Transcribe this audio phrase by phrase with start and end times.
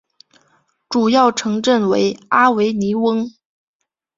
[0.89, 3.29] 主要城镇为阿维尼翁。